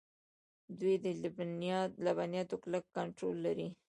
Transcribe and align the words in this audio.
دوی 0.79 0.95
د 1.03 1.05
لبنیاتو 2.07 2.55
کلک 2.63 2.83
کنټرول 2.97 3.35
لري. 3.45 3.67